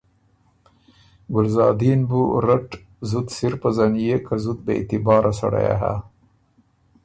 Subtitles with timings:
[1.33, 2.69] ګلزادین بُو رټ
[3.09, 5.93] زُت سِر پزنيېک که زُت بې اعتباره سړئ يې هۀ